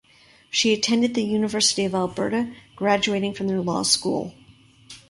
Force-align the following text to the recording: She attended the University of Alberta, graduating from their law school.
She 0.49 0.73
attended 0.73 1.13
the 1.13 1.21
University 1.21 1.85
of 1.85 1.93
Alberta, 1.93 2.51
graduating 2.75 3.35
from 3.35 3.47
their 3.47 3.61
law 3.61 3.83
school. 3.83 4.33